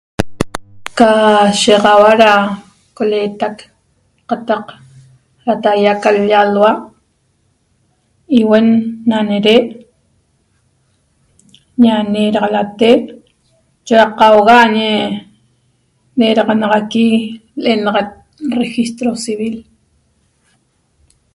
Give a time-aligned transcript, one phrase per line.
[0.97, 1.09] Ca
[1.59, 2.31] shiýaxaua da
[2.97, 3.57] coleetac
[4.29, 4.65] qataq
[5.45, 6.71] da týa ca l-lla alhua
[8.39, 8.67] iuen
[9.09, 9.55] na nede
[11.83, 12.91] ñanedaxalate
[13.85, 14.89] chigaqauga añi
[16.19, 17.07] nedaxanaxaqui
[17.63, 18.09] l'enaxat
[18.61, 19.55] registro civil